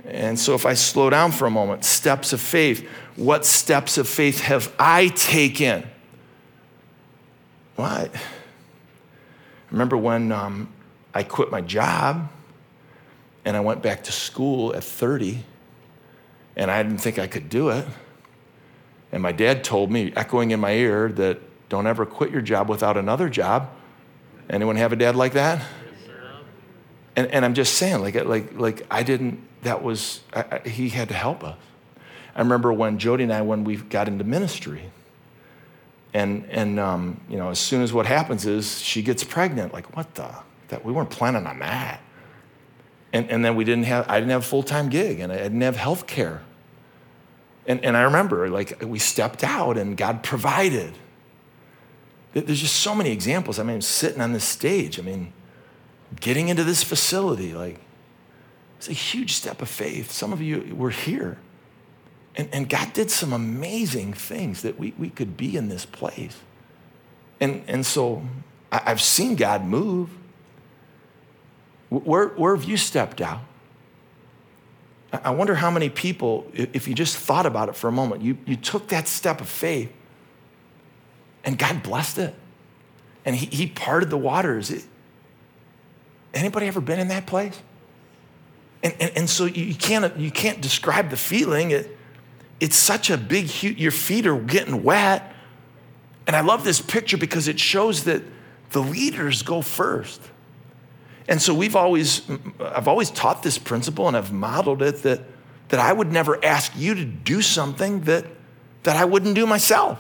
[0.04, 4.08] And so, if I slow down for a moment, steps of faith, what steps of
[4.08, 5.84] faith have I taken?
[7.78, 8.10] I
[9.70, 10.68] remember when um,
[11.14, 12.30] I quit my job
[13.44, 15.44] and I went back to school at 30,
[16.56, 17.86] and I didn't think I could do it.
[19.12, 22.68] And my dad told me, echoing in my ear, that don't ever quit your job
[22.68, 23.70] without another job.
[24.48, 25.62] Anyone have a dad like that?
[27.14, 30.88] And, and I'm just saying, like, like, like I didn't, that was, I, I, he
[30.88, 31.58] had to help us.
[32.34, 34.90] I remember when Jody and I, when we got into ministry,
[36.14, 39.94] and, and um, you know, as soon as what happens is she gets pregnant, like,
[39.94, 40.30] what the?
[40.68, 42.00] That, we weren't planning on that.
[43.12, 45.60] And, and then we didn't have, I didn't have a full-time gig and I didn't
[45.60, 46.40] have health care.
[47.66, 50.94] And, and I remember, like, we stepped out and God provided.
[52.32, 53.58] There's just so many examples.
[53.58, 55.32] I mean, sitting on this stage, I mean,
[56.20, 57.78] getting into this facility, like,
[58.78, 60.10] it's a huge step of faith.
[60.10, 61.38] Some of you were here.
[62.34, 66.40] And, and God did some amazing things that we, we could be in this place.
[67.40, 68.26] And, and so
[68.72, 70.10] I, I've seen God move.
[71.90, 73.40] Where, where have you stepped out?
[75.12, 78.38] I wonder how many people, if you just thought about it for a moment, you,
[78.46, 79.92] you took that step of faith
[81.44, 82.34] and God blessed it.
[83.24, 84.72] And He, he parted the waters.
[86.32, 87.60] Anybody ever been in that place?
[88.82, 91.72] And, and, and so you can't, you can't describe the feeling.
[91.72, 91.96] It,
[92.58, 95.32] it's such a big, your feet are getting wet.
[96.26, 98.22] And I love this picture because it shows that
[98.70, 100.22] the leaders go first.
[101.28, 102.22] And so we've always,
[102.60, 105.20] I've always taught this principle and I've modeled it that,
[105.68, 108.26] that I would never ask you to do something that,
[108.82, 109.98] that I wouldn't do myself.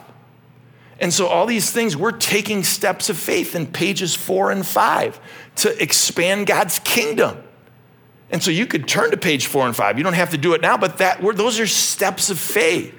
[1.00, 5.18] And so, all these things, we're taking steps of faith in pages four and five
[5.56, 7.42] to expand God's kingdom.
[8.30, 9.98] And so, you could turn to page four and five.
[9.98, 12.94] You don't have to do it now, but that, those are steps of faith.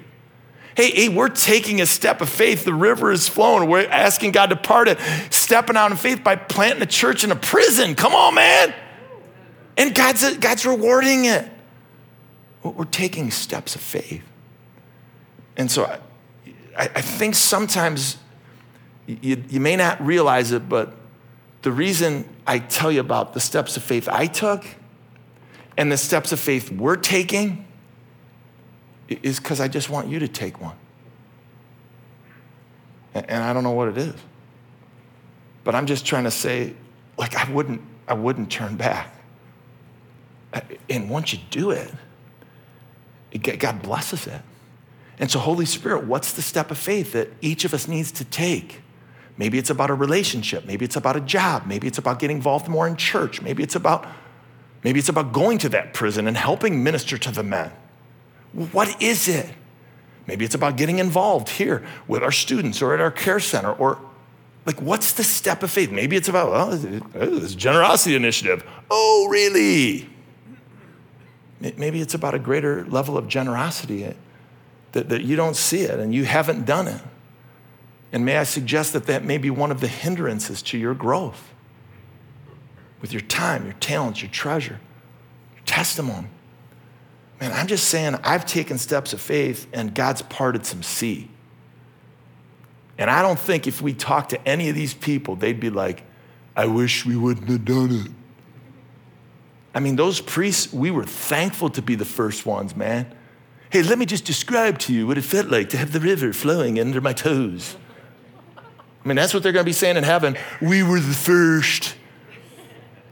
[0.76, 2.64] Hey, hey, we're taking a step of faith.
[2.64, 3.68] The river is flowing.
[3.68, 4.98] We're asking God to part it,
[5.30, 7.94] stepping out in faith by planting a church in a prison.
[7.94, 8.74] Come on, man.
[9.76, 11.48] And God's, God's rewarding it.
[12.62, 14.24] We're taking steps of faith.
[15.56, 15.84] And so,
[16.76, 18.16] I, I think sometimes
[19.06, 20.96] you, you may not realize it, but
[21.62, 24.64] the reason I tell you about the steps of faith I took
[25.76, 27.63] and the steps of faith we're taking
[29.08, 30.76] is because I just want you to take one.
[33.14, 34.14] And I don't know what it is.
[35.62, 36.74] But I'm just trying to say,
[37.16, 39.14] like, I wouldn't, I wouldn't turn back.
[40.88, 41.90] And once you do it,
[43.58, 44.40] God blesses it.
[45.18, 48.24] And so, Holy Spirit, what's the step of faith that each of us needs to
[48.24, 48.82] take?
[49.36, 50.64] Maybe it's about a relationship.
[50.64, 51.66] Maybe it's about a job.
[51.66, 53.42] Maybe it's about getting involved more in church.
[53.42, 54.06] Maybe it's about,
[54.82, 57.72] maybe it's about going to that prison and helping minister to the men.
[58.54, 59.48] What is it?
[60.26, 63.98] Maybe it's about getting involved here with our students or at our care center or
[64.64, 65.90] like what's the step of faith?
[65.90, 68.64] Maybe it's about, well, oh, this generosity initiative.
[68.90, 70.08] Oh, really?
[71.60, 74.14] Maybe it's about a greater level of generosity
[74.92, 77.00] that, that you don't see it and you haven't done it.
[78.12, 81.52] And may I suggest that that may be one of the hindrances to your growth
[83.00, 84.78] with your time, your talents, your treasure,
[85.54, 86.28] your testimony.
[87.44, 91.28] Man, I'm just saying, I've taken steps of faith and God's parted some sea.
[92.96, 96.04] And I don't think if we talk to any of these people, they'd be like,
[96.56, 98.10] I wish we wouldn't have done it.
[99.74, 103.14] I mean, those priests, we were thankful to be the first ones, man.
[103.68, 106.32] Hey, let me just describe to you what it felt like to have the river
[106.32, 107.76] flowing under my toes.
[108.56, 110.38] I mean, that's what they're going to be saying in heaven.
[110.62, 111.94] We were the first.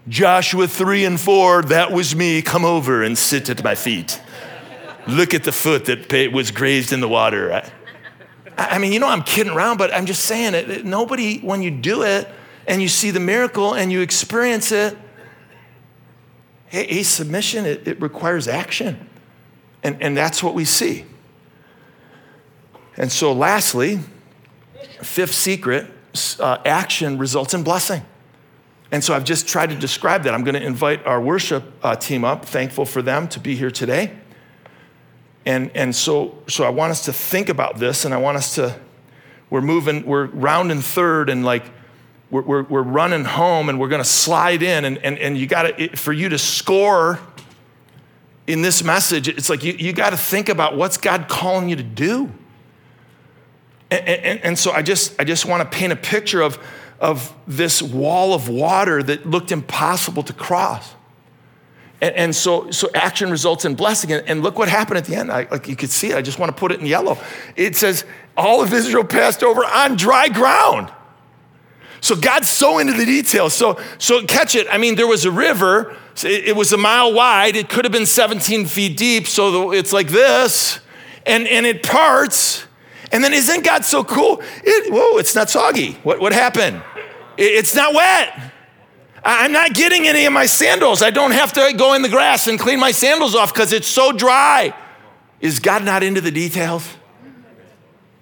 [0.09, 2.41] Joshua 3 and 4, that was me.
[2.41, 4.22] Come over and sit at my feet.
[5.07, 7.63] Look at the foot that was grazed in the water.
[8.57, 10.85] I, mean, you know, I'm kidding around, but I'm just saying it.
[10.85, 12.29] Nobody, when you do it
[12.67, 14.97] and you see the miracle and you experience it,
[16.67, 19.09] hey, submission, it, it requires action.
[19.83, 21.05] And, and that's what we see.
[22.97, 24.01] And so, lastly,
[25.03, 25.87] fifth secret
[26.39, 28.03] uh, action results in blessing.
[28.93, 30.35] And so I've just tried to describe that.
[30.35, 33.71] I'm going to invite our worship uh, team up, thankful for them to be here
[33.71, 34.19] today.
[35.45, 38.55] And, and so, so I want us to think about this, and I want us
[38.55, 38.79] to,
[39.51, 41.65] we're moving, we're rounding third, and like,
[42.31, 45.47] we're, we're, we're running home, and we're going to slide in, and, and, and you
[45.47, 47.19] got to, for you to score
[48.47, 51.77] in this message, it's like you, you got to think about what's God calling you
[51.77, 52.33] to do.
[53.91, 56.59] And, and, and, so I just, I just want to paint a picture of,
[56.99, 60.95] of this wall of water that looked impossible to cross.
[62.03, 64.13] And, and so, so action results in blessing.
[64.13, 65.33] And, and look what happened at the end.
[65.33, 66.17] I, like you could see it.
[66.17, 67.17] I just want to put it in yellow.
[67.57, 68.05] It says,
[68.37, 70.93] all of Israel passed over on dry ground.
[72.03, 73.55] So God's so into the details.
[73.55, 74.67] So, so catch it.
[74.71, 75.97] I mean, there was a river.
[76.23, 77.57] It was a mile wide.
[77.57, 79.27] It could have been 17 feet deep.
[79.27, 80.81] So it's like this.
[81.25, 82.67] And, and it parts
[83.13, 84.43] and then isn't God so cool?
[84.65, 85.93] It, whoa, it's not soggy.
[86.03, 86.83] What, what happened?
[87.37, 88.53] It, it's not wet.
[89.25, 91.03] I'm not getting any of my sandals.
[91.03, 93.87] I don't have to go in the grass and clean my sandals off because it's
[93.87, 94.75] so dry.
[95.41, 96.89] Is God not into the details?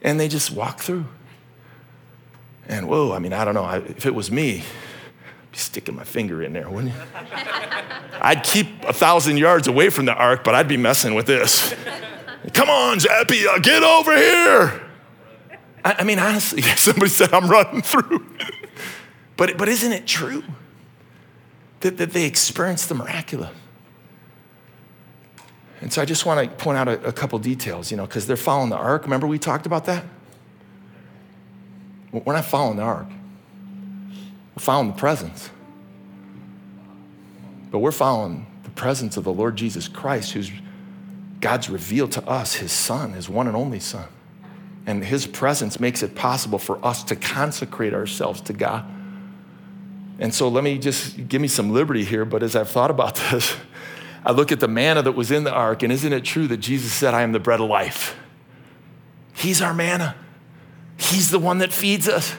[0.03, 1.07] And they just walk through.
[2.69, 3.69] And whoa, I mean, I don't know.
[3.69, 7.01] If it was me, I'd be sticking my finger in there, wouldn't you?
[8.21, 11.75] I'd keep a thousand yards away from the ark, but I'd be messing with this.
[12.53, 14.83] Come on, Zappy, get over here.
[15.85, 18.27] I, I mean, honestly, somebody said I'm running through.
[19.37, 20.45] but, but isn't it true
[21.81, 23.51] that, that they experienced the miraculous?
[25.81, 28.27] And so I just want to point out a, a couple details, you know, because
[28.27, 29.05] they're following the ark.
[29.05, 30.05] Remember we talked about that?
[32.13, 33.07] We're not following the ark.
[34.55, 35.51] We're following the presence.
[37.71, 40.51] But we're following the presence of the Lord Jesus Christ, who's
[41.41, 44.09] God's revealed to us his son, his one and only son.
[44.87, 48.85] And his presence makes it possible for us to consecrate ourselves to God.
[50.21, 53.15] And so let me just give me some liberty here, but as I've thought about
[53.31, 53.57] this,
[54.25, 56.59] I look at the manna that was in the ark, and isn't it true that
[56.59, 58.17] Jesus said, I am the bread of life?
[59.35, 60.15] He's our manna.
[60.99, 62.37] He's the one that feeds us.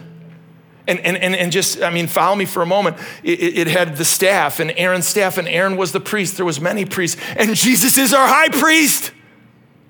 [0.87, 2.97] And, and, and, and just, I mean, follow me for a moment.
[3.23, 6.37] It, it, had the staff and Aaron's staff, and Aaron was the priest.
[6.37, 7.19] There was many priests.
[7.35, 9.11] And Jesus is our high priest.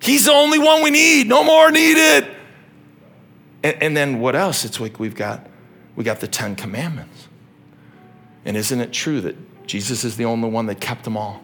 [0.00, 1.28] He's the only one we need.
[1.28, 2.28] No more needed.
[3.62, 4.64] And, and then what else?
[4.64, 5.46] It's like we've got,
[5.96, 7.11] we got the Ten Commandments.
[8.44, 11.40] And isn't it true that Jesus is the only one that kept them all?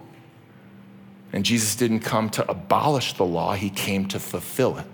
[1.33, 4.87] And Jesus didn't come to abolish the law, he came to fulfill it.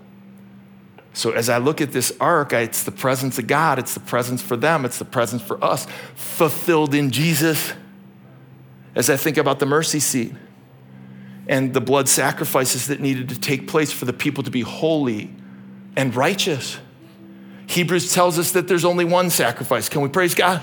[1.13, 4.41] So as I look at this ark, it's the presence of God, it's the presence
[4.41, 7.73] for them, it's the presence for us, fulfilled in Jesus.
[8.95, 10.33] As I think about the mercy seat
[11.47, 15.33] and the blood sacrifices that needed to take place for the people to be holy
[15.95, 16.79] and righteous.
[17.67, 19.87] Hebrews tells us that there's only one sacrifice.
[19.89, 20.61] Can we praise God?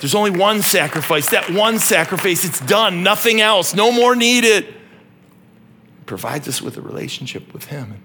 [0.00, 1.28] There's only one sacrifice.
[1.28, 4.64] That one sacrifice, it's done, nothing else, no more needed.
[4.64, 8.02] It provides us with a relationship with Him.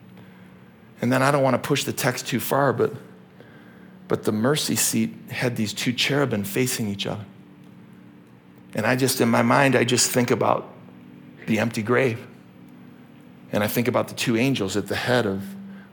[1.02, 2.94] And then I don't want to push the text too far, but,
[4.08, 7.26] but the mercy seat had these two cherubim facing each other.
[8.74, 10.70] And I just, in my mind, I just think about
[11.48, 12.26] the empty grave.
[13.54, 15.44] And I think about the two angels at the head of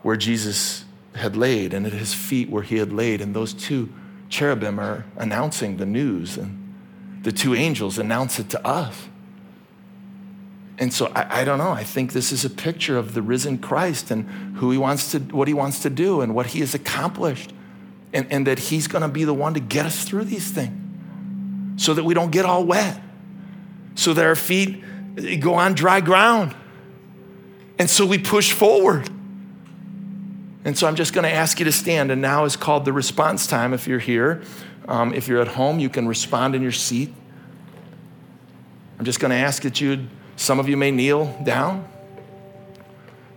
[0.03, 0.85] where Jesus
[1.15, 3.21] had laid and at his feet where he had laid.
[3.21, 3.93] And those two
[4.33, 6.75] cherubim are announcing the news, and
[7.23, 9.09] the two angels announce it to us.
[10.79, 11.71] And so I, I, don't know.
[11.71, 14.25] I think this is a picture of the risen Christ and
[14.57, 17.53] who he wants to, what he wants to do and what he has accomplished.
[18.15, 21.83] And, and that he's going to be the one to get us through these things
[21.83, 23.01] so that we don't get all wet,
[23.95, 24.83] so that our feet
[25.41, 26.55] go on dry ground.
[27.79, 29.09] And so we push forward.
[30.65, 32.11] And so I'm just going to ask you to stand.
[32.11, 34.43] And now is called the response time if you're here.
[34.89, 37.13] Um, if you're at home, you can respond in your seat.
[38.99, 40.07] I'm just going to ask that you,
[40.37, 41.89] some of you may kneel down.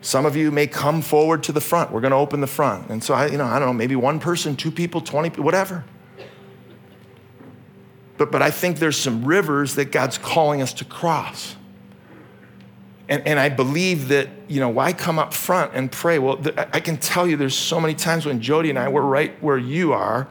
[0.02, 1.92] Some of you may come forward to the front.
[1.92, 2.92] We're going to open the front.
[2.92, 5.84] And so I, you know, I don't know, maybe one person, two people, 20, whatever.
[8.18, 11.56] But, but I think there's some rivers that God's calling us to cross.
[13.08, 16.18] And, and I believe that, you know, why come up front and pray?
[16.18, 19.06] Well, th- I can tell you there's so many times when Jody and I were
[19.06, 20.28] right where you are,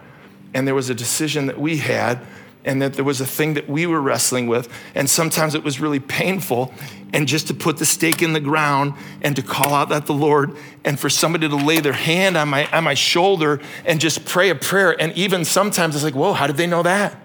[0.53, 2.21] and there was a decision that we had,
[2.65, 5.81] and that there was a thing that we were wrestling with, and sometimes it was
[5.81, 6.73] really painful.
[7.13, 10.13] And just to put the stake in the ground and to call out at the
[10.13, 14.25] Lord, and for somebody to lay their hand on my, on my shoulder and just
[14.25, 15.01] pray a prayer.
[15.01, 17.17] And even sometimes it's like, whoa, how did they know that?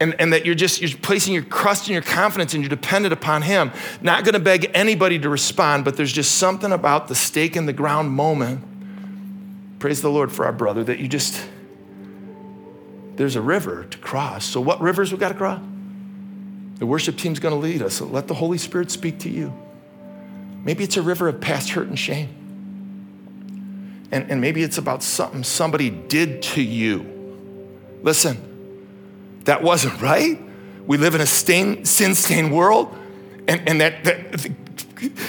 [0.00, 3.12] And, and that you're just you're placing your trust and your confidence and you're dependent
[3.12, 3.72] upon him.
[4.00, 7.66] Not going to beg anybody to respond but there's just something about the stake in
[7.66, 8.64] the ground moment.
[9.78, 11.48] Praise the lord for our brother that you just
[13.16, 14.44] there's a river to cross.
[14.44, 15.60] So what rivers we got to cross?
[16.78, 18.00] The worship team's going to lead us.
[18.00, 19.52] Let the holy spirit speak to you.
[20.62, 22.28] Maybe it's a river of past hurt and shame.
[24.12, 27.98] And, and maybe it's about something somebody did to you.
[28.02, 28.47] Listen
[29.48, 30.38] that wasn't right.
[30.86, 32.94] We live in a sin stained world,
[33.48, 34.50] and, and that, that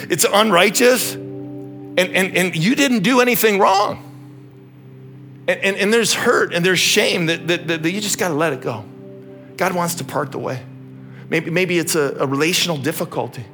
[0.10, 4.06] it's unrighteous, and, and, and you didn't do anything wrong.
[5.48, 8.34] And, and, and there's hurt and there's shame that, that, that you just got to
[8.34, 8.84] let it go.
[9.56, 10.62] God wants to part the way.
[11.30, 13.46] Maybe, maybe it's a, a relational difficulty.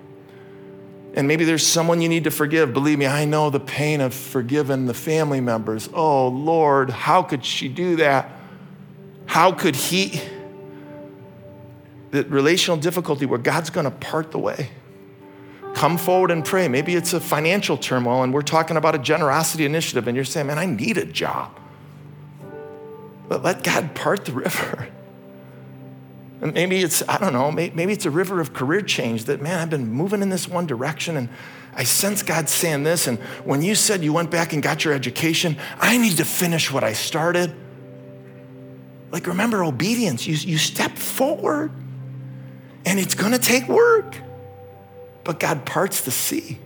[1.13, 2.73] And maybe there's someone you need to forgive.
[2.73, 5.89] Believe me, I know the pain of forgiving the family members.
[5.93, 8.31] Oh, Lord, how could she do that?
[9.27, 10.21] How could he?
[12.15, 14.69] That relational difficulty where God's going to part the way.
[15.73, 16.69] Come forward and pray.
[16.69, 20.47] Maybe it's a financial turmoil and we're talking about a generosity initiative and you're saying,
[20.47, 21.59] man, I need a job.
[23.27, 24.87] But let God part the river.
[26.41, 29.59] And maybe it's, I don't know, maybe it's a river of career change that, man,
[29.59, 31.27] I've been moving in this one direction and
[31.73, 33.07] I sense God saying this.
[33.07, 36.71] And when you said you went back and got your education, I need to finish
[36.71, 37.53] what I started.
[39.11, 40.25] Like, remember obedience.
[40.25, 41.71] You, you step forward.
[42.85, 44.17] And it's going to take work.
[45.23, 46.59] But God parts the sea.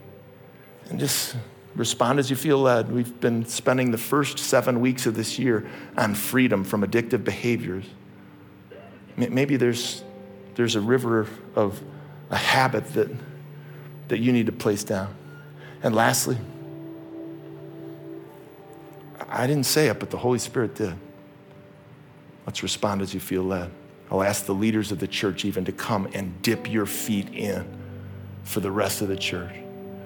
[0.90, 1.36] And just
[1.76, 2.92] respond as you feel led.
[2.92, 5.68] We've been spending the first seven weeks of this year
[5.98, 7.86] on freedom from addictive behaviors.
[9.16, 10.04] Maybe there's,
[10.56, 11.82] there's a river of
[12.30, 13.10] a habit that,
[14.10, 15.14] that you need to place down.
[15.82, 16.38] And lastly,
[19.28, 20.96] I didn't say it, but the Holy Spirit did.
[22.46, 23.72] Let's respond as you feel led.
[24.12, 27.66] I'll ask the leaders of the church even to come and dip your feet in
[28.44, 29.54] for the rest of the church,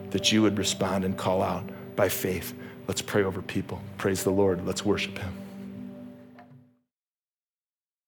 [0.10, 1.64] that you would respond and call out
[1.95, 2.54] by faith.
[2.88, 3.82] Let's pray over people.
[3.97, 4.66] Praise the Lord.
[4.66, 5.34] Let's worship Him.